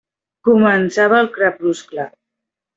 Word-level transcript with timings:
Començava 0.47 1.21
el 1.27 1.31
crepuscle. 1.37 2.11